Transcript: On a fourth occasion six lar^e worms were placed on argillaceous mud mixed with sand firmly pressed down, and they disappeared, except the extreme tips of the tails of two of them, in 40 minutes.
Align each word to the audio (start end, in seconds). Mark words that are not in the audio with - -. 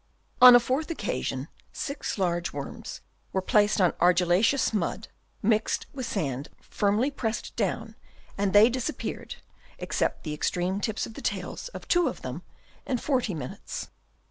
On 0.41 0.55
a 0.55 0.59
fourth 0.59 0.89
occasion 0.89 1.47
six 1.71 2.15
lar^e 2.15 2.51
worms 2.51 3.01
were 3.33 3.39
placed 3.43 3.79
on 3.79 3.93
argillaceous 4.01 4.73
mud 4.73 5.09
mixed 5.43 5.85
with 5.93 6.07
sand 6.07 6.49
firmly 6.59 7.11
pressed 7.11 7.55
down, 7.55 7.93
and 8.35 8.51
they 8.51 8.67
disappeared, 8.67 9.35
except 9.77 10.23
the 10.23 10.33
extreme 10.33 10.81
tips 10.81 11.05
of 11.05 11.13
the 11.13 11.21
tails 11.21 11.67
of 11.67 11.87
two 11.87 12.07
of 12.07 12.23
them, 12.23 12.41
in 12.87 12.97
40 12.97 13.35
minutes. 13.35 13.89